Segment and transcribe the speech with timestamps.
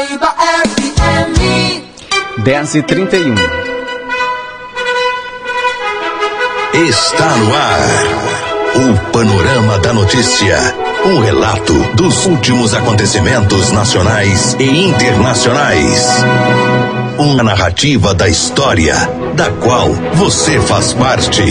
[0.00, 0.34] Paranaíba
[0.76, 2.42] FM.
[2.42, 3.34] 10 e 31
[6.72, 7.80] Está no ar.
[8.76, 10.56] O Panorama da Notícia.
[11.04, 16.08] Um relato dos últimos acontecimentos nacionais e internacionais.
[17.18, 18.94] Uma narrativa da história,
[19.34, 21.42] da qual você faz parte.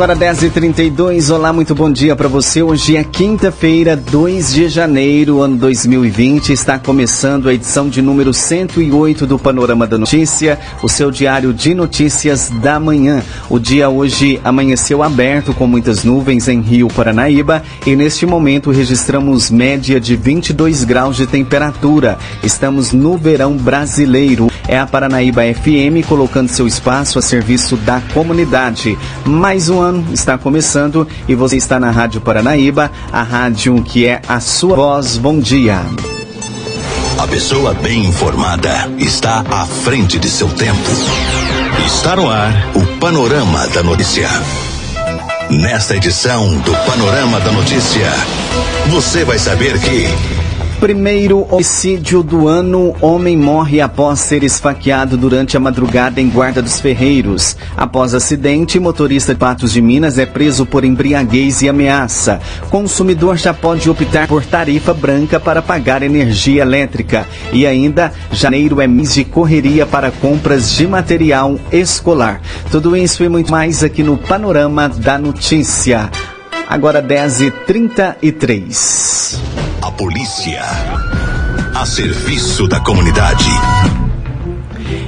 [0.00, 2.62] Agora 10h32, olá, muito bom dia para você.
[2.62, 6.54] Hoje é quinta-feira, 2 de janeiro, ano 2020.
[6.54, 11.74] Está começando a edição de número 108 do Panorama da Notícia, o seu diário de
[11.74, 13.22] notícias da manhã.
[13.50, 19.50] O dia hoje amanheceu aberto com muitas nuvens em Rio Paranaíba e neste momento registramos
[19.50, 22.16] média de 22 graus de temperatura.
[22.42, 24.50] Estamos no verão brasileiro.
[24.66, 28.96] É a Paranaíba FM colocando seu espaço a serviço da comunidade.
[29.26, 34.20] Mais um ano está começando e você está na Rádio Paranaíba, a rádio que é
[34.28, 35.16] a sua voz.
[35.16, 35.80] Bom dia.
[37.18, 40.90] A pessoa bem informada está à frente de seu tempo.
[41.86, 44.28] Está no ar o Panorama da Notícia.
[45.50, 48.08] Nesta edição do Panorama da Notícia,
[48.88, 50.39] você vai saber que.
[50.80, 56.80] Primeiro homicídio do ano: homem morre após ser esfaqueado durante a madrugada em Guarda dos
[56.80, 57.54] Ferreiros.
[57.76, 62.40] Após acidente, motorista de Patos de Minas é preso por embriaguez e ameaça.
[62.70, 67.28] Consumidor já pode optar por tarifa branca para pagar energia elétrica.
[67.52, 72.40] E ainda, janeiro é mês de correria para compras de material escolar.
[72.70, 76.10] Tudo isso e muito mais aqui no Panorama da Notícia.
[76.66, 79.69] Agora 10h33.
[79.82, 80.62] A polícia.
[81.74, 83.48] A serviço da comunidade.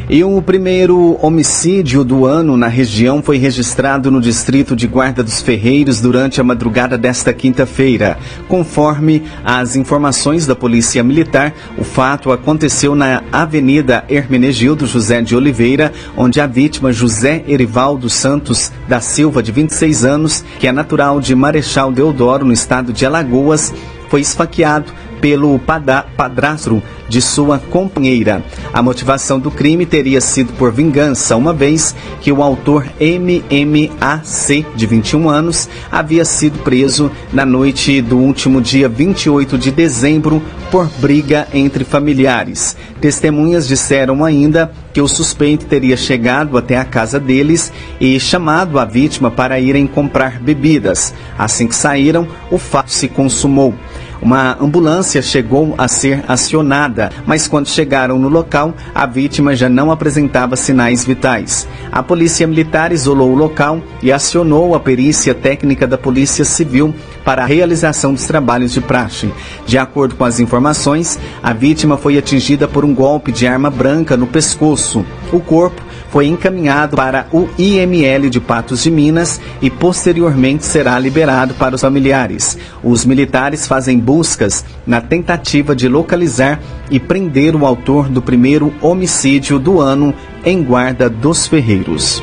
[0.08, 5.42] E o primeiro homicídio do ano na região foi registrado no distrito de Guarda dos
[5.42, 8.18] Ferreiros durante a madrugada desta quinta-feira.
[8.48, 15.92] Conforme as informações da Polícia Militar, o fato aconteceu na Avenida Hermenegildo José de Oliveira,
[16.16, 21.34] onde a vítima José Erivaldo Santos da Silva, de 26 anos, que é natural de
[21.34, 23.72] Marechal Deodoro, no estado de Alagoas,
[24.12, 24.92] foi esfaqueado
[25.22, 28.44] pelo padrasto de sua companheira.
[28.72, 34.86] A motivação do crime teria sido por vingança, uma vez que o autor MMAC, de
[34.86, 41.46] 21 anos, havia sido preso na noite do último dia 28 de dezembro por briga
[41.54, 42.76] entre familiares.
[43.00, 48.84] Testemunhas disseram ainda que o suspeito teria chegado até a casa deles e chamado a
[48.84, 51.14] vítima para irem comprar bebidas.
[51.38, 53.74] Assim que saíram, o fato se consumou.
[54.22, 59.90] Uma ambulância chegou a ser acionada, mas quando chegaram no local, a vítima já não
[59.90, 61.66] apresentava sinais vitais.
[61.90, 66.94] A polícia militar isolou o local e acionou a perícia técnica da Polícia Civil
[67.24, 69.28] para a realização dos trabalhos de praxe.
[69.66, 74.16] De acordo com as informações, a vítima foi atingida por um golpe de arma branca
[74.16, 75.04] no pescoço.
[75.32, 81.54] O corpo foi encaminhado para o IML de Patos de Minas e posteriormente será liberado
[81.54, 82.58] para os familiares.
[82.84, 89.58] Os militares fazem buscas na tentativa de localizar e prender o autor do primeiro homicídio
[89.58, 90.12] do ano
[90.44, 92.22] em Guarda dos Ferreiros.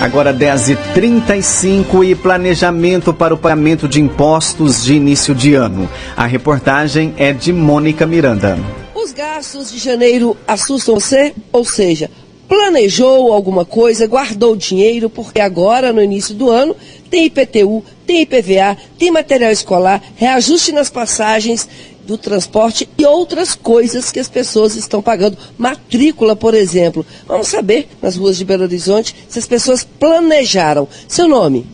[0.00, 5.88] Agora 10h35 e planejamento para o pagamento de impostos de início de ano.
[6.16, 8.83] A reportagem é de Mônica Miranda.
[9.04, 11.34] Os gastos de janeiro assustam você?
[11.52, 12.10] Ou seja,
[12.48, 16.74] planejou alguma coisa, guardou dinheiro, porque agora, no início do ano,
[17.10, 21.68] tem IPTU, tem IPVA, tem material escolar, reajuste nas passagens
[22.06, 25.36] do transporte e outras coisas que as pessoas estão pagando.
[25.58, 27.04] Matrícula, por exemplo.
[27.26, 30.88] Vamos saber, nas ruas de Belo Horizonte, se as pessoas planejaram.
[31.06, 31.66] Seu nome?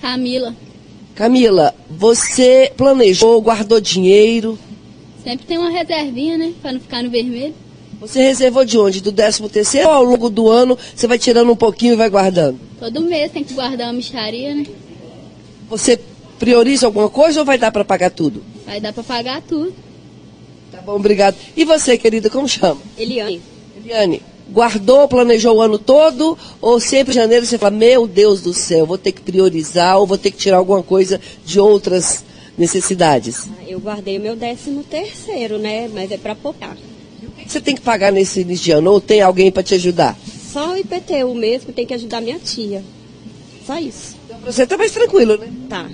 [0.00, 0.56] Camila.
[1.14, 4.58] Camila, você planejou, guardou dinheiro?
[5.22, 6.52] Sempre tem uma reservinha, né?
[6.60, 7.54] Pra não ficar no vermelho.
[8.00, 9.00] Você reservou de onde?
[9.02, 12.08] Do 13 terceiro ou ao longo do ano você vai tirando um pouquinho e vai
[12.08, 12.58] guardando?
[12.78, 14.64] Todo mês tem que guardar uma micharia, né?
[15.68, 16.00] Você
[16.38, 18.42] prioriza alguma coisa ou vai dar para pagar tudo?
[18.64, 19.74] Vai dar para pagar tudo.
[20.72, 21.36] Tá bom, obrigado.
[21.54, 22.80] E você, querida, como chama?
[22.96, 23.42] Eliane.
[23.76, 28.54] Eliane, guardou, planejou o ano todo ou sempre em janeiro você fala, meu Deus do
[28.54, 32.24] céu, vou ter que priorizar ou vou ter que tirar alguma coisa de outras
[32.60, 33.48] necessidades?
[33.66, 35.88] Eu guardei o meu décimo terceiro, né?
[35.92, 36.76] Mas é para poupar.
[37.22, 38.92] E o que você tem que pagar nesse início de ano?
[38.92, 40.16] Ou tem alguém para te ajudar?
[40.52, 42.84] Só o IPTU mesmo tem que ajudar minha tia.
[43.66, 44.16] Só isso.
[44.26, 45.48] Então você tá mais tranquilo, né?
[45.68, 45.88] Tá.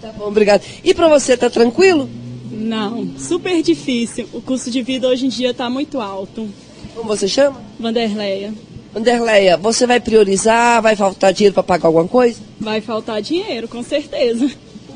[0.00, 0.62] Tá bom, obrigado.
[0.82, 2.10] E para você, tá tranquilo?
[2.50, 4.28] Não, super difícil.
[4.32, 6.48] O custo de vida hoje em dia está muito alto.
[6.94, 7.62] Como você chama?
[7.78, 8.52] Vanderleia.
[8.92, 10.82] Vanderleia, você vai priorizar?
[10.82, 12.40] Vai faltar dinheiro para pagar alguma coisa?
[12.60, 14.50] Vai faltar dinheiro, com certeza.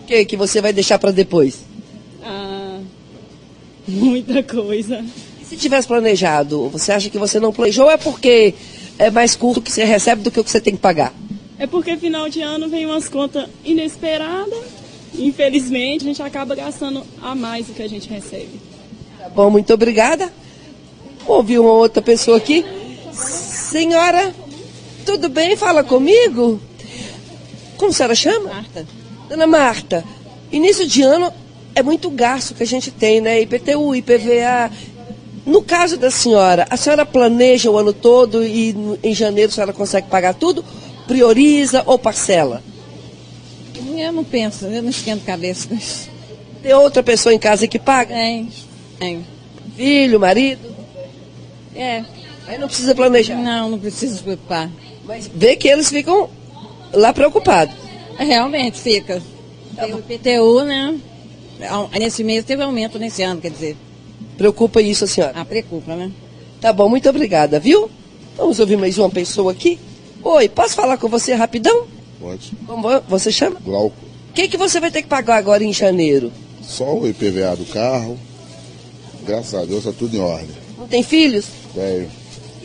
[0.06, 1.58] Que, que você vai deixar para depois?
[2.22, 2.80] Ah,
[3.86, 5.04] muita coisa.
[5.40, 8.54] E se tivesse planejado, você acha que você não planejou ou é porque
[8.98, 11.12] é mais curto que você recebe do que o que você tem que pagar?
[11.58, 14.64] É porque final de ano vem umas contas inesperadas.
[15.18, 18.60] Infelizmente, a gente acaba gastando a mais do que a gente recebe.
[19.18, 20.32] Tá bom, muito obrigada.
[21.26, 22.64] Ouvi uma outra pessoa aqui.
[23.12, 24.34] Senhora,
[25.04, 25.56] tudo bem?
[25.56, 26.60] Fala comigo.
[27.76, 28.52] Como a senhora chama?
[28.52, 28.86] Marta.
[29.28, 30.04] Dona Marta,
[30.52, 31.32] início de ano
[31.74, 33.40] é muito gasto que a gente tem, né?
[33.40, 34.70] IPTU, IPVA.
[35.44, 39.72] No caso da senhora, a senhora planeja o ano todo e em janeiro a senhora
[39.72, 40.64] consegue pagar tudo?
[41.06, 42.62] Prioriza ou parcela?
[43.96, 46.08] Eu não penso, eu não esquento cabeça com isso.
[46.62, 48.14] Tem outra pessoa em casa que paga?
[48.14, 48.48] Tem,
[48.98, 49.26] tem.
[49.76, 50.74] Filho, marido?
[51.74, 52.04] É,
[52.48, 53.36] Aí não precisa planejar.
[53.36, 54.70] não, não preciso se preocupar.
[55.04, 56.28] Mas vê que eles ficam
[56.92, 57.74] lá preocupados.
[58.18, 59.22] Realmente fica.
[59.74, 60.98] Tem o IPTU, né?
[61.98, 63.76] Nesse mês teve aumento nesse ano, quer dizer.
[64.36, 65.32] Preocupa isso a senhora.
[65.34, 66.10] Ah, preocupa, né?
[66.60, 67.90] Tá bom, muito obrigada, viu?
[68.36, 69.78] Vamos ouvir mais uma pessoa aqui.
[70.22, 71.86] Oi, posso falar com você rapidão?
[72.20, 72.52] Pode.
[72.66, 73.60] Como vo- você chama?
[73.64, 73.96] Glauco.
[74.30, 76.30] O que, que você vai ter que pagar agora em janeiro?
[76.62, 78.18] Só o IPVA do carro.
[79.26, 80.48] Graças a Deus tá tudo em ordem.
[80.78, 81.46] Não tem filhos?
[81.74, 82.08] Tenho.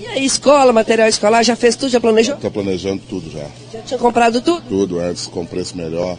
[0.01, 2.35] E aí, escola, material escolar, já fez tudo, já planejou?
[2.37, 3.45] Tô planejando tudo já.
[3.71, 4.63] Já tinha comprado tudo?
[4.67, 6.17] Tudo antes com preço melhor,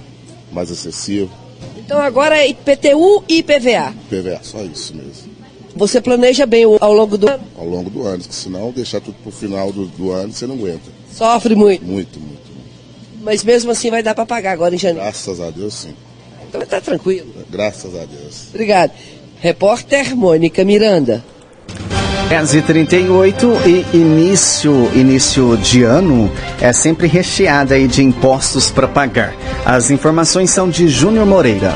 [0.52, 1.29] mais acessível.
[1.76, 3.93] Então agora é IPTU e IPVA.
[4.11, 5.32] IPVA, só isso mesmo.
[5.75, 7.43] Você planeja bem o- ao longo do ano?
[7.58, 10.55] Ao longo do ano, que senão deixar tudo pro final do, do ano você não
[10.55, 10.90] aguenta.
[11.12, 11.85] Sofre muito.
[11.85, 13.23] Muito, muito, muito.
[13.23, 15.02] Mas mesmo assim vai dar para pagar agora em janeiro.
[15.05, 15.94] Graças a Deus sim.
[16.49, 17.35] Então tá tranquilo.
[17.50, 18.44] Graças a Deus.
[18.50, 18.93] Obrigado.
[19.40, 21.25] Repórter Mônica Miranda.
[22.29, 26.31] 10h38 e início, início de ano
[26.61, 29.35] é sempre recheada aí de impostos para pagar.
[29.65, 31.73] As informações são de Júnior Moreira.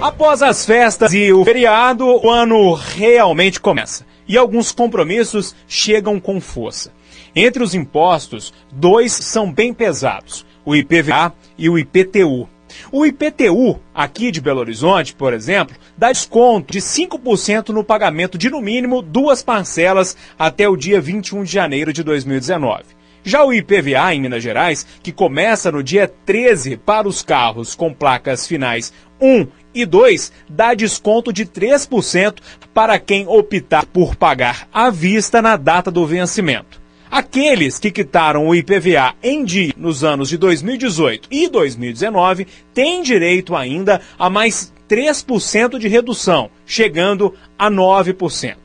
[0.00, 4.04] Após as festas e o feriado, o ano realmente começa.
[4.26, 6.92] E alguns compromissos chegam com força.
[7.34, 12.48] Entre os impostos, dois são bem pesados: o IPVA e o IPTU.
[12.90, 18.50] O IPTU, aqui de Belo Horizonte, por exemplo, dá desconto de 5% no pagamento de
[18.50, 22.84] no mínimo duas parcelas até o dia 21 de janeiro de 2019.
[23.24, 27.94] Já o IPVA em Minas Gerais, que começa no dia 13 para os carros com
[27.94, 32.38] placas finais 1 e 2, dá desconto de 3%
[32.74, 36.81] para quem optar por pagar à vista na data do vencimento.
[37.12, 43.54] Aqueles que quitaram o IPVA em dia nos anos de 2018 e 2019 têm direito
[43.54, 48.56] ainda a mais 3% de redução, chegando a 9%.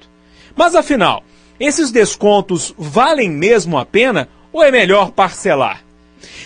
[0.56, 1.26] Mas afinal,
[1.60, 5.84] esses descontos valem mesmo a pena ou é melhor parcelar?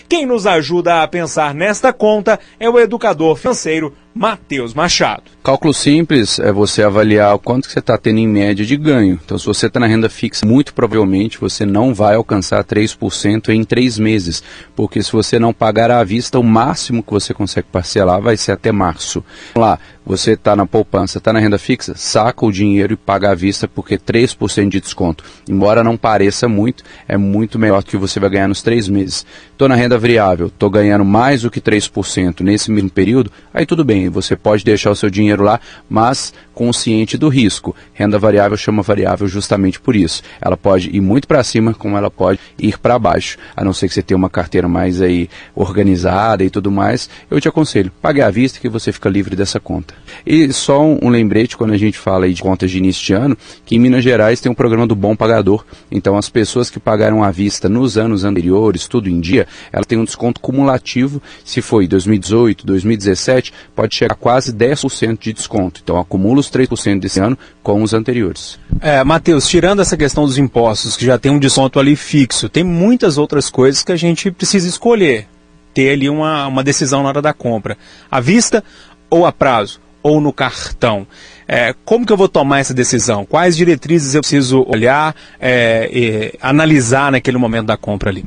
[0.10, 5.24] Quem nos ajuda a pensar nesta conta é o educador financeiro Matheus Machado.
[5.44, 9.20] Cálculo simples é você avaliar o quanto que você está tendo em média de ganho.
[9.26, 13.64] Então, se você está na renda fixa, muito provavelmente você não vai alcançar 3% em
[13.64, 14.44] três meses,
[14.76, 18.52] porque se você não pagar à vista, o máximo que você consegue parcelar vai ser
[18.52, 19.24] até março.
[19.56, 23.36] Lá, você está na poupança, está na renda fixa, saca o dinheiro e paga à
[23.36, 25.24] vista, porque 3% de desconto.
[25.48, 29.26] Embora não pareça muito, é muito melhor do que você vai ganhar nos três meses.
[29.52, 33.86] Estou na renda variável, estou ganhando mais do que 3% nesse mesmo período, aí tudo
[33.86, 37.76] bem, você pode deixar o seu dinheiro lá, mas consciente do risco.
[37.94, 40.22] Renda variável chama variável justamente por isso.
[40.40, 43.38] Ela pode ir muito para cima, como ela pode ir para baixo.
[43.56, 47.40] A não ser que você tenha uma carteira mais aí organizada e tudo mais, eu
[47.42, 49.94] te aconselho, pague à vista que você fica livre dessa conta.
[50.26, 53.38] E só um, um lembrete quando a gente fala de contas de início de ano,
[53.66, 55.66] que em Minas Gerais tem um programa do Bom Pagador.
[55.90, 59.98] Então as pessoas que pagaram à vista nos anos anteriores, tudo em dia, ela tem
[59.98, 61.22] um desconto cumulativo.
[61.44, 65.82] Se foi 2018, 2017, pode chegar a quase 10% de desconto.
[65.84, 68.58] Então acumula os 3% desse ano com os anteriores.
[68.80, 72.64] É, Matheus, tirando essa questão dos impostos, que já tem um desconto ali fixo, tem
[72.64, 75.28] muitas outras coisas que a gente precisa escolher.
[75.74, 77.78] Ter ali uma, uma decisão na hora da compra.
[78.10, 78.64] À vista
[79.10, 79.80] ou a prazo?
[80.04, 81.06] Ou no cartão?
[81.48, 83.26] É, como que eu vou tomar essa decisão?
[83.26, 88.26] Quais diretrizes eu preciso olhar, é, e analisar naquele momento da compra ali?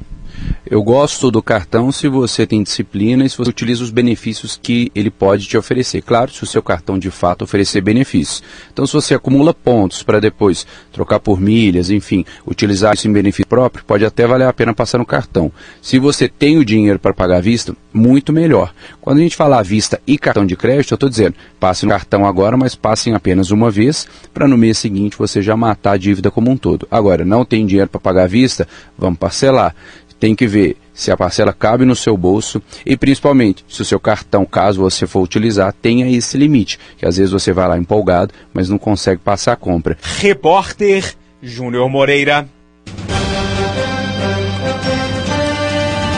[0.66, 4.90] Eu gosto do cartão se você tem disciplina e se você utiliza os benefícios que
[4.94, 6.00] ele pode te oferecer.
[6.00, 8.42] Claro, se o seu cartão de fato oferecer benefícios.
[8.73, 13.47] Então, se você acumula pontos para depois trocar por milhas, enfim, utilizar isso em benefício
[13.47, 15.52] próprio, pode até valer a pena passar no cartão.
[15.83, 18.73] Se você tem o dinheiro para pagar à vista, muito melhor.
[19.02, 21.92] Quando a gente fala à vista e cartão de crédito, eu estou dizendo, passe no
[21.92, 25.97] cartão agora, mas passem apenas uma vez, para no mês seguinte você já matar a
[25.99, 26.88] dívida como um todo.
[26.90, 28.66] Agora, não tem dinheiro para pagar à vista,
[28.97, 29.75] vamos parcelar
[30.18, 33.99] tem que ver se a parcela cabe no seu bolso e principalmente se o seu
[33.99, 38.33] cartão, caso você for utilizar, tenha esse limite, que às vezes você vai lá empolgado,
[38.52, 39.99] mas não consegue passar a compra.
[40.18, 42.49] Repórter Júnior Moreira.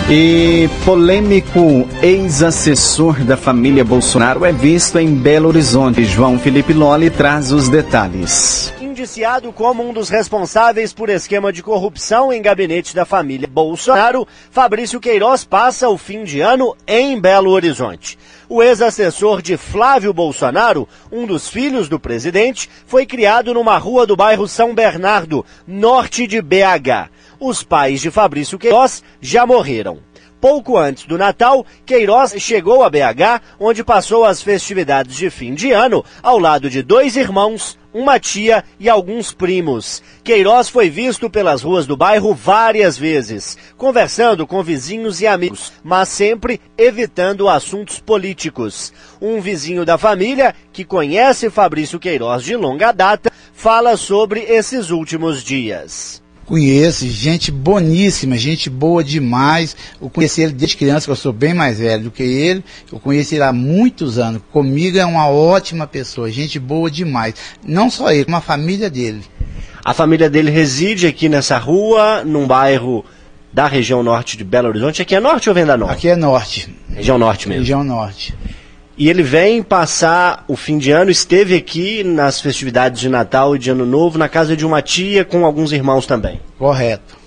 [0.08, 6.04] E polêmico ex-assessor da família Bolsonaro é visto em Belo Horizonte.
[6.04, 8.72] João Felipe Loli traz os detalhes.
[9.06, 14.98] Indiciado como um dos responsáveis por esquema de corrupção em gabinete da família Bolsonaro, Fabrício
[14.98, 18.18] Queiroz passa o fim de ano em Belo Horizonte.
[18.48, 24.16] O ex-assessor de Flávio Bolsonaro, um dos filhos do presidente, foi criado numa rua do
[24.16, 27.08] bairro São Bernardo, norte de BH.
[27.38, 30.05] Os pais de Fabrício Queiroz já morreram.
[30.40, 35.72] Pouco antes do Natal, Queiroz chegou a BH, onde passou as festividades de fim de
[35.72, 40.02] ano ao lado de dois irmãos, uma tia e alguns primos.
[40.22, 46.10] Queiroz foi visto pelas ruas do bairro várias vezes, conversando com vizinhos e amigos, mas
[46.10, 48.92] sempre evitando assuntos políticos.
[49.20, 55.42] Um vizinho da família, que conhece Fabrício Queiroz de longa data, fala sobre esses últimos
[55.42, 56.25] dias.
[56.46, 59.76] Conheço, gente boníssima, gente boa demais.
[60.00, 62.64] Eu conheci ele desde criança, que eu sou bem mais velho do que ele.
[62.90, 64.40] Eu conheci ele há muitos anos.
[64.52, 67.34] Comigo é uma ótima pessoa, gente boa demais.
[67.66, 69.22] Não só ele, como a família dele.
[69.84, 73.04] A família dele reside aqui nessa rua, num bairro
[73.52, 75.02] da região norte de Belo Horizonte.
[75.02, 75.94] Aqui é norte ou Venda Norte?
[75.94, 76.68] Aqui é norte.
[76.94, 77.62] Região norte mesmo.
[77.62, 78.34] Região norte.
[78.98, 83.58] E ele vem passar o fim de ano, esteve aqui nas festividades de Natal e
[83.58, 86.40] de Ano Novo, na casa de uma tia com alguns irmãos também.
[86.58, 87.26] Correto.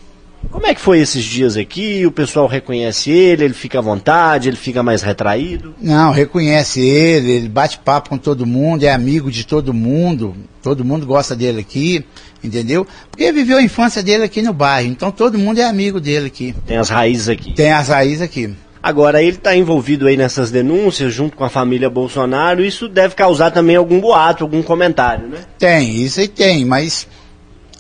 [0.50, 2.06] Como é que foi esses dias aqui?
[2.08, 5.76] O pessoal reconhece ele, ele fica à vontade, ele fica mais retraído?
[5.80, 10.84] Não, reconhece ele, ele bate papo com todo mundo, é amigo de todo mundo, todo
[10.84, 12.04] mundo gosta dele aqui,
[12.44, 12.88] entendeu?
[13.12, 16.28] Porque ele viveu a infância dele aqui no bairro, então todo mundo é amigo dele
[16.28, 16.56] aqui.
[16.66, 17.54] Tem as raízes aqui.
[17.54, 18.56] Tem as raízes aqui.
[18.82, 23.52] Agora, ele está envolvido aí nessas denúncias junto com a família Bolsonaro, isso deve causar
[23.52, 25.40] também algum boato, algum comentário, né?
[25.58, 27.06] Tem, isso aí tem, mas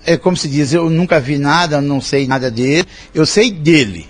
[0.05, 4.07] é como se diz, eu nunca vi nada, não sei nada dele, eu sei dele,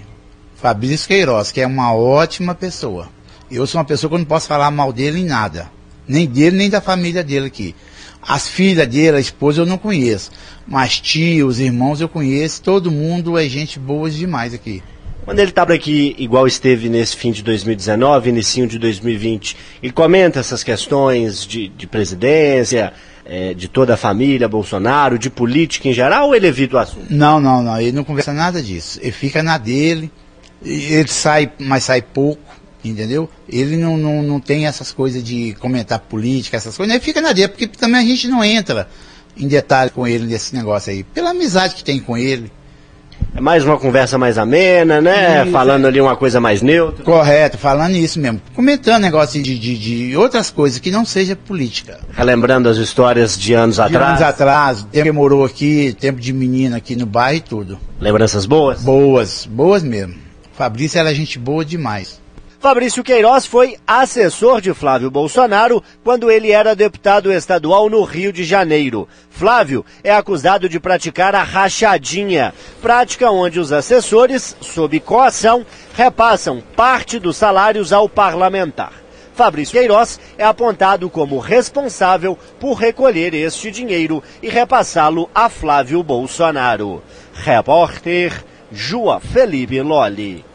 [0.55, 3.07] Fabrício Queiroz, que é uma ótima pessoa.
[3.51, 5.69] Eu sou uma pessoa que eu não posso falar mal dele em nada,
[6.07, 7.75] nem dele, nem da família dele aqui.
[8.21, 10.31] As filhas dele, a esposa eu não conheço,
[10.67, 14.83] mas tios, irmãos eu conheço, todo mundo é gente boa demais aqui.
[15.29, 20.39] Quando ele estava aqui, igual esteve nesse fim de 2019, início de 2020, ele comenta
[20.39, 22.91] essas questões de, de presidência,
[23.23, 27.05] é, de toda a família Bolsonaro, de política em geral, ou ele evita o assunto?
[27.11, 28.99] Não, não, não, ele não conversa nada disso.
[29.03, 30.11] Ele fica na dele,
[30.65, 32.41] ele sai, mas sai pouco,
[32.83, 33.29] entendeu?
[33.47, 37.33] Ele não, não, não tem essas coisas de comentar política, essas coisas, ele fica na
[37.33, 38.89] dele, porque também a gente não entra
[39.37, 42.51] em detalhe com ele nesse negócio aí, pela amizade que tem com ele.
[43.35, 45.43] É mais uma conversa mais amena, né?
[45.43, 47.03] Isso, falando ali uma coisa mais neutra.
[47.03, 48.41] Correto, falando isso mesmo.
[48.53, 49.77] Comentando negócio de, de,
[50.09, 51.99] de outras coisas que não seja política.
[52.11, 54.09] Relembrando as histórias de anos De atrás.
[54.09, 57.79] anos atrás, tempo que morou aqui, tempo de menina aqui no bairro e tudo.
[57.99, 58.81] Lembranças boas?
[58.81, 60.15] Boas, boas mesmo.
[60.53, 62.19] Fabrício era gente boa demais.
[62.59, 68.43] Fabrício Queiroz foi assessor de Flávio Bolsonaro quando ele era deputado estadual no Rio de
[68.43, 69.07] Janeiro.
[69.29, 77.17] Flávio é acusado de praticar a rachadinha, prática onde os assessores, sob coação, repassam parte
[77.17, 78.91] dos salários ao parlamentar.
[79.33, 87.01] Fabrício Queiroz é apontado como responsável por recolher este dinheiro e repassá-lo a Flávio Bolsonaro.
[87.33, 90.48] Repórter Joa Felipe Lolli.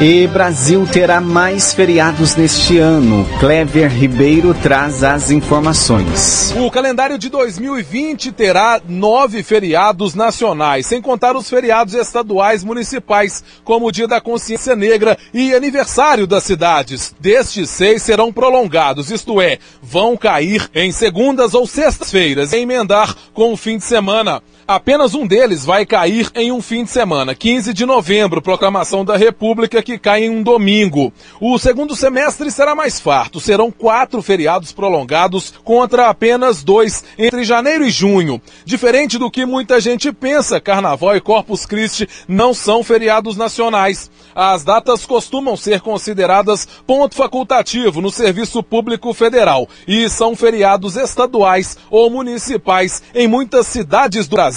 [0.00, 3.26] E Brasil terá mais feriados neste ano.
[3.38, 6.52] Clever Ribeiro traz as informações.
[6.58, 13.86] O calendário de 2020 terá nove feriados nacionais, sem contar os feriados estaduais municipais, como
[13.86, 17.14] o Dia da Consciência Negra e aniversário das cidades.
[17.20, 23.56] Destes seis serão prolongados, isto é, vão cair em segundas ou sextas-feiras emendar com o
[23.56, 24.42] fim de semana.
[24.66, 29.14] Apenas um deles vai cair em um fim de semana, 15 de novembro, proclamação da
[29.14, 31.12] República, que cai em um domingo.
[31.38, 37.84] O segundo semestre será mais farto, serão quatro feriados prolongados contra apenas dois entre janeiro
[37.84, 38.40] e junho.
[38.64, 44.10] Diferente do que muita gente pensa, Carnaval e Corpus Christi não são feriados nacionais.
[44.34, 51.76] As datas costumam ser consideradas ponto facultativo no Serviço Público Federal e são feriados estaduais
[51.90, 54.53] ou municipais em muitas cidades do Brasil.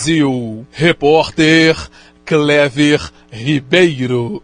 [0.72, 1.76] Repórter
[2.24, 3.02] Clever
[3.32, 4.44] Ribeiro.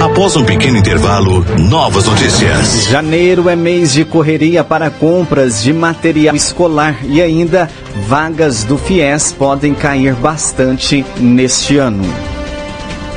[0.00, 2.86] Após um pequeno intervalo, novas notícias.
[2.88, 7.68] Janeiro é mês de correria para compras de material escolar e ainda
[8.06, 12.04] vagas do FIES podem cair bastante neste ano.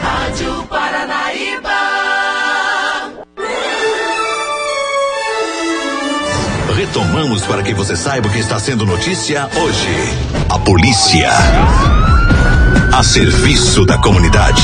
[0.02, 0.55] Rádio
[6.96, 9.90] Retomamos para que você saiba o que está sendo notícia hoje.
[10.48, 11.30] A polícia.
[12.94, 14.64] A serviço da comunidade.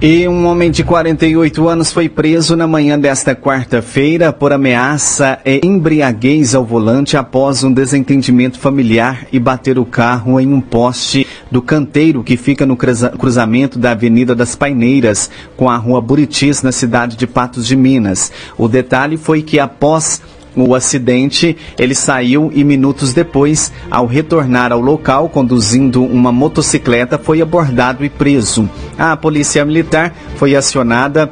[0.00, 5.60] E um homem de 48 anos foi preso na manhã desta quarta-feira por ameaça e
[5.62, 11.62] embriaguez ao volante após um desentendimento familiar e bater o carro em um poste do
[11.62, 16.72] canteiro que fica no cruza- cruzamento da Avenida das Paineiras com a Rua Buritis, na
[16.72, 18.30] cidade de Patos de Minas.
[18.56, 20.20] O detalhe foi que após
[20.56, 27.40] o acidente, ele saiu e minutos depois, ao retornar ao local conduzindo uma motocicleta, foi
[27.40, 28.68] abordado e preso.
[28.98, 31.30] A polícia militar foi acionada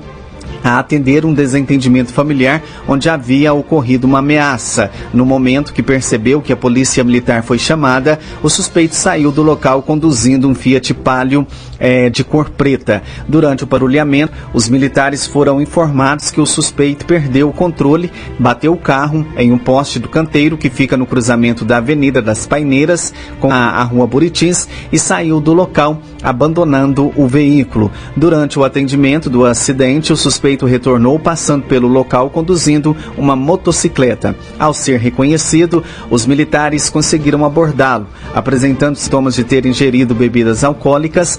[0.67, 4.91] a atender um desentendimento familiar onde havia ocorrido uma ameaça.
[5.15, 9.81] No momento que percebeu que a polícia militar foi chamada, o suspeito saiu do local
[9.83, 11.47] conduzindo um Fiat Palio
[11.79, 13.01] eh, de cor preta.
[13.29, 18.79] Durante o barulhamento, os militares foram informados que o suspeito perdeu o controle, bateu o
[18.79, 23.53] carro em um poste do canteiro que fica no cruzamento da Avenida das Paineiras com
[23.53, 27.91] a, a Rua Buritins e saiu do local, abandonando o veículo.
[28.17, 34.35] Durante o atendimento do acidente, o suspeito retornou passando pelo local conduzindo uma motocicleta.
[34.59, 38.07] Ao ser reconhecido, os militares conseguiram abordá-lo.
[38.35, 41.39] Apresentando sintomas de ter ingerido bebidas alcoólicas,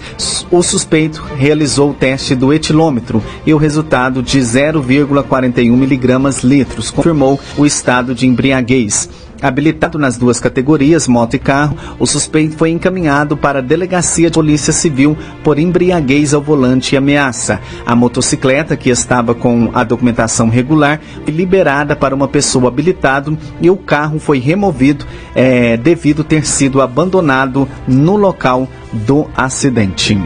[0.50, 7.40] o suspeito realizou o teste do etilômetro e o resultado de 0,41 miligramas litros confirmou
[7.58, 9.27] o estado de embriaguez.
[9.42, 14.34] Habilitado nas duas categorias, moto e carro, o suspeito foi encaminhado para a Delegacia de
[14.34, 17.60] Polícia Civil por embriaguez ao volante e ameaça.
[17.86, 23.70] A motocicleta, que estava com a documentação regular, foi liberada para uma pessoa habilitada e
[23.70, 30.18] o carro foi removido eh, devido ter sido abandonado no local do acidente.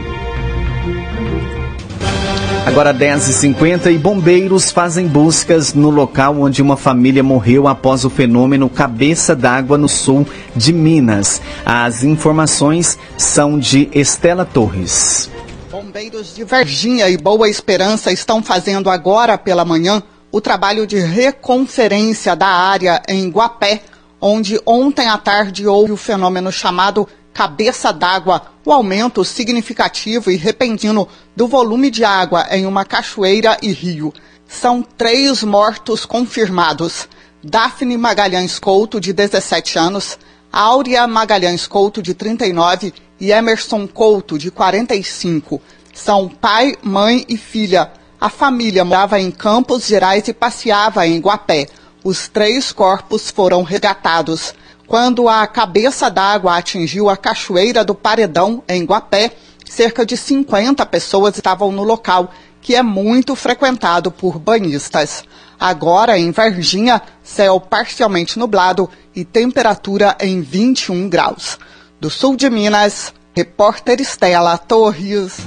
[2.64, 8.70] Agora 10h50 e bombeiros fazem buscas no local onde uma família morreu após o fenômeno
[8.70, 11.42] Cabeça d'Água no sul de Minas.
[11.66, 15.28] As informações são de Estela Torres.
[15.70, 22.36] Bombeiros de Varginha e Boa Esperança estão fazendo agora pela manhã o trabalho de reconferência
[22.36, 23.82] da área em Guapé,
[24.20, 31.08] onde ontem à tarde houve o fenômeno chamado cabeça d'água, o aumento significativo e repentino
[31.34, 34.12] do volume de água em uma cachoeira e rio.
[34.46, 37.08] São três mortos confirmados:
[37.42, 40.18] Daphne Magalhães Couto, de 17 anos,
[40.52, 45.60] Áurea Magalhães Couto, de 39 e Emerson Couto, de 45.
[45.94, 47.90] São pai, mãe e filha.
[48.20, 51.66] A família morava em Campos Gerais e passeava em Guapé.
[52.04, 54.54] Os três corpos foram resgatados.
[54.92, 59.30] Quando a cabeça d'água atingiu a cachoeira do Paredão, em Guapé,
[59.64, 65.24] cerca de 50 pessoas estavam no local, que é muito frequentado por banhistas.
[65.58, 71.58] Agora, em Varginha, céu parcialmente nublado e temperatura em 21 graus.
[71.98, 75.38] Do sul de Minas, repórter Estela Torres.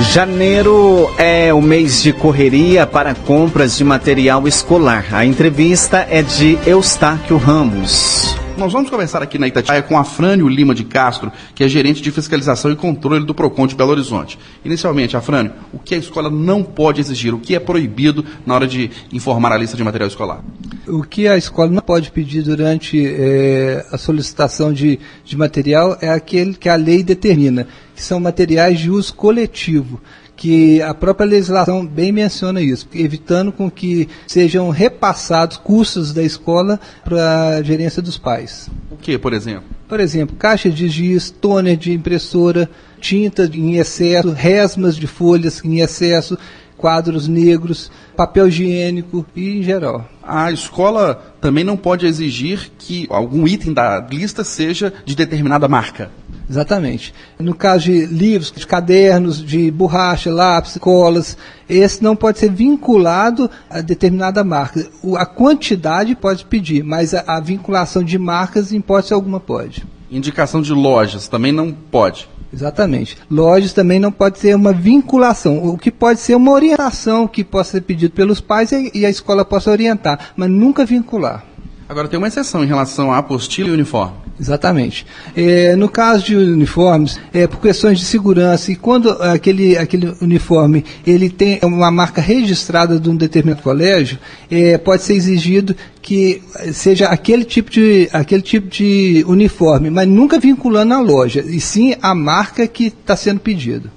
[0.00, 5.06] Janeiro é o mês de correria para compras de material escolar.
[5.12, 8.47] A entrevista é de Eustáquio Ramos.
[8.58, 12.10] Nós vamos conversar aqui na Itatiaia com Afrânio Lima de Castro, que é gerente de
[12.10, 14.36] fiscalização e controle do PROCON de Belo Horizonte.
[14.64, 18.66] Inicialmente, Afrânio, o que a escola não pode exigir, o que é proibido na hora
[18.66, 20.40] de informar a lista de material escolar?
[20.88, 26.08] O que a escola não pode pedir durante eh, a solicitação de, de material é
[26.08, 30.00] aquele que a lei determina, que são materiais de uso coletivo
[30.38, 36.78] que a própria legislação bem menciona isso, evitando com que sejam repassados custos da escola
[37.04, 38.70] para a gerência dos pais.
[38.88, 39.64] O que, por exemplo?
[39.88, 42.70] Por exemplo, caixa de giz, toner de impressora,
[43.00, 46.38] tinta em excesso, resmas de folhas em excesso,
[46.76, 50.08] quadros negros, papel higiênico e em geral.
[50.22, 56.10] A escola também não pode exigir que algum item da lista seja de determinada marca.
[56.48, 57.12] Exatamente.
[57.38, 61.36] No caso de livros, de cadernos, de borracha, lápis, colas,
[61.68, 64.88] esse não pode ser vinculado a determinada marca.
[65.16, 69.84] A quantidade pode pedir, mas a, a vinculação de marcas, em hipótese alguma, pode.
[70.10, 72.28] Indicação de lojas também não pode.
[72.50, 73.18] Exatamente.
[73.30, 75.62] Lojas também não pode ser uma vinculação.
[75.66, 79.44] O que pode ser uma orientação que possa ser pedido pelos pais e a escola
[79.44, 81.44] possa orientar, mas nunca vincular.
[81.86, 84.27] Agora tem uma exceção em relação à apostila e uniforme.
[84.40, 85.04] Exatamente.
[85.36, 90.84] É, no caso de uniformes, é por questões de segurança, e quando aquele, aquele uniforme
[91.06, 94.18] ele tem uma marca registrada de um determinado colégio,
[94.50, 96.40] é, pode ser exigido que
[96.72, 101.94] seja aquele tipo, de, aquele tipo de uniforme, mas nunca vinculando a loja, e sim
[102.00, 103.90] a marca que está sendo pedido.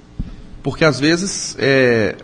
[0.62, 2.16] Porque às vezes é,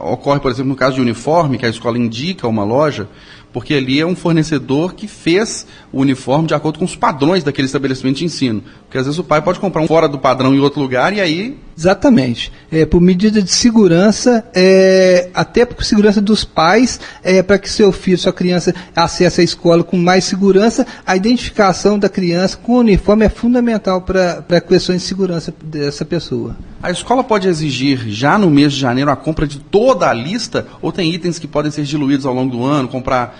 [0.00, 3.08] ocorre, por exemplo, no caso de uniforme, que a escola indica uma loja,
[3.52, 7.66] porque ali é um fornecedor que fez o uniforme de acordo com os padrões daquele
[7.66, 8.62] estabelecimento de ensino.
[8.92, 11.20] Porque às vezes o pai pode comprar um fora do padrão em outro lugar e
[11.22, 11.56] aí.
[11.74, 12.52] Exatamente.
[12.70, 17.90] É, por medida de segurança, é, até por segurança dos pais, é, para que seu
[17.90, 22.80] filho, sua criança acesse a escola com mais segurança, a identificação da criança com o
[22.80, 26.54] uniforme é fundamental para questões de segurança dessa pessoa.
[26.82, 30.66] A escola pode exigir já no mês de janeiro a compra de toda a lista
[30.82, 33.38] ou tem itens que podem ser diluídos ao longo do ano, comprar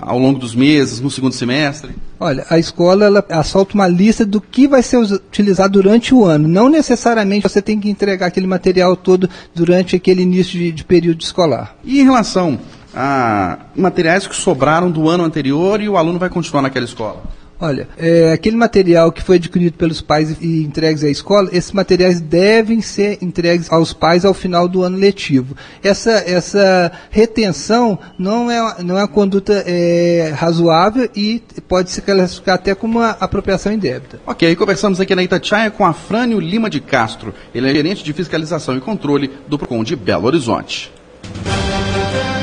[0.00, 1.92] ao longo dos meses, no segundo semestre?
[2.18, 6.48] Olha, a escola ela solta uma lista do que vai ser utilizado durante o ano.
[6.48, 11.20] Não necessariamente você tem que entregar aquele material todo durante aquele início de, de período
[11.22, 11.76] escolar.
[11.84, 12.58] E em relação
[12.94, 17.22] a materiais que sobraram do ano anterior e o aluno vai continuar naquela escola?
[17.64, 22.20] Olha, é, aquele material que foi adquirido pelos pais e entregues à escola, esses materiais
[22.20, 25.56] devem ser entregues aos pais ao final do ano letivo.
[25.82, 32.56] Essa, essa retenção não é, não é uma conduta é, razoável e pode se classificar
[32.56, 34.20] até como uma apropriação indébita.
[34.26, 37.32] Ok, conversamos aqui na Itatiaia com Afrânio Lima de Castro.
[37.54, 40.92] Ele é gerente de fiscalização e controle do PROCON de Belo Horizonte.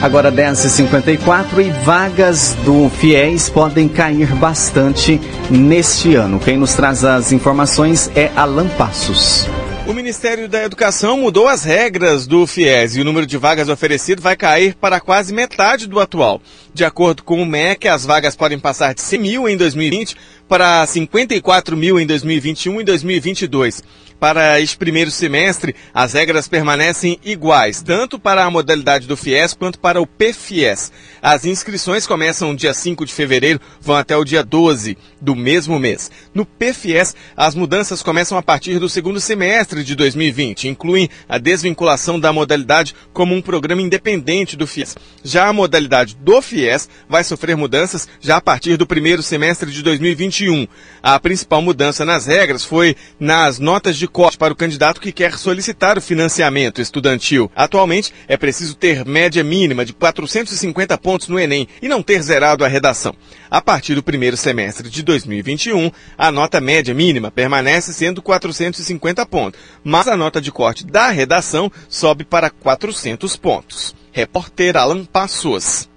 [0.01, 6.39] Agora 10h54 e vagas do FIES podem cair bastante neste ano.
[6.39, 9.47] Quem nos traz as informações é Alan Passos.
[9.85, 14.23] O Ministério da Educação mudou as regras do FIES e o número de vagas oferecido
[14.23, 16.41] vai cair para quase metade do atual.
[16.73, 20.15] De acordo com o MEC, as vagas podem passar de 100 mil em 2020
[20.47, 23.83] para 54 mil em 2021 e 2022.
[24.21, 29.79] Para este primeiro semestre, as regras permanecem iguais, tanto para a modalidade do FIES quanto
[29.79, 30.91] para o PFIES.
[31.21, 36.11] As inscrições começam dia 5 de fevereiro, vão até o dia 12 do mesmo mês.
[36.35, 42.19] No PFIES, as mudanças começam a partir do segundo semestre de 2020, incluem a desvinculação
[42.19, 44.95] da modalidade como um programa independente do FIES.
[45.23, 46.60] Já a modalidade do FIES
[47.07, 50.67] vai sofrer mudanças já a partir do primeiro semestre de 2021.
[51.01, 55.37] A principal mudança nas regras foi nas notas de corte para o candidato que quer
[55.37, 57.51] solicitar o financiamento estudantil.
[57.55, 62.63] Atualmente, é preciso ter média mínima de 450 pontos no Enem e não ter zerado
[62.63, 63.15] a redação.
[63.49, 69.59] A partir do primeiro semestre de 2021, a nota média mínima permanece sendo 450 pontos,
[69.83, 73.95] mas a nota de corte da redação sobe para 400 pontos.
[74.11, 75.90] Repórter Alan Passos.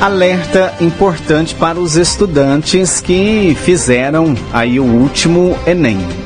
[0.00, 6.21] Alerta importante para os estudantes que fizeram aí o último Enem.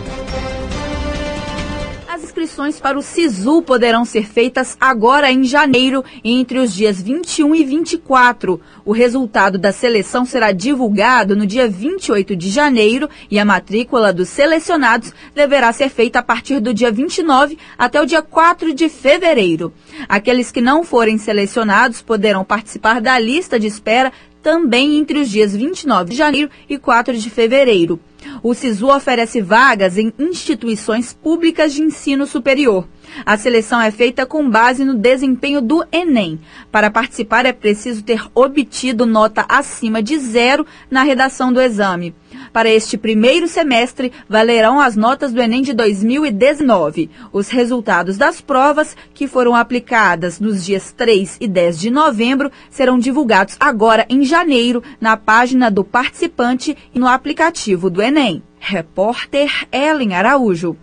[2.56, 7.62] Inscrições para o SISU poderão ser feitas agora em janeiro, entre os dias 21 e
[7.62, 8.58] 24.
[8.82, 14.30] O resultado da seleção será divulgado no dia 28 de janeiro e a matrícula dos
[14.30, 19.70] selecionados deverá ser feita a partir do dia 29 até o dia 4 de fevereiro.
[20.08, 24.10] Aqueles que não forem selecionados poderão participar da lista de espera
[24.42, 28.00] também entre os dias 29 de janeiro e 4 de fevereiro.
[28.42, 32.86] O SISU oferece vagas em instituições públicas de ensino superior.
[33.24, 36.38] A seleção é feita com base no desempenho do Enem.
[36.70, 42.14] Para participar, é preciso ter obtido nota acima de zero na redação do exame.
[42.52, 47.10] Para este primeiro semestre, valerão as notas do Enem de 2019.
[47.32, 52.98] Os resultados das provas, que foram aplicadas nos dias 3 e 10 de novembro, serão
[52.98, 58.42] divulgados agora em janeiro na página do participante e no aplicativo do Enem.
[58.58, 60.76] Repórter Ellen Araújo.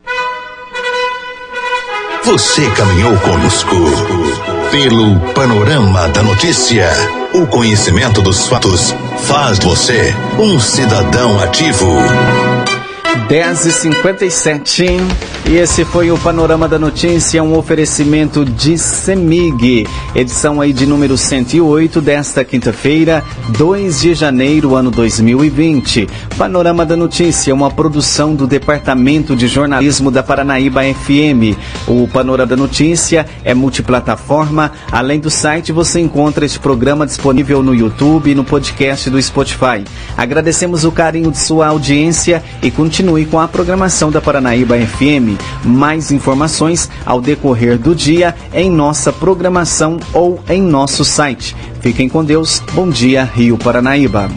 [2.26, 3.76] Você caminhou conosco
[4.72, 6.90] pelo panorama da notícia.
[7.34, 8.96] O conhecimento dos fatos
[9.28, 11.98] faz você um cidadão ativo.
[13.28, 15.00] 10h57
[15.46, 21.18] e esse foi o Panorama da Notícia, um oferecimento de Semig, edição aí de número
[21.18, 26.08] 108 desta quinta-feira, 2 de janeiro, ano 2020.
[26.38, 31.58] Panorama da Notícia, uma produção do Departamento de Jornalismo da Paranaíba FM.
[31.88, 37.76] O Panorama da Notícia é multiplataforma, além do site você encontra este programa disponível no
[37.76, 39.84] YouTube e no podcast do Spotify.
[40.18, 42.72] Agradecemos o carinho de sua audiência e
[43.04, 45.38] continue com a programação da Paranaíba FM.
[45.66, 51.54] Mais informações ao decorrer do dia em nossa programação ou em nosso site.
[51.82, 52.64] Fiquem com Deus.
[52.74, 54.30] Bom dia, Rio Paranaíba.